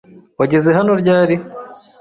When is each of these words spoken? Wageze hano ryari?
Wageze 0.39 0.69
hano 0.77 0.91
ryari? 1.01 1.35